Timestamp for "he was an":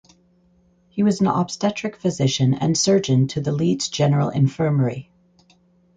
0.89-1.27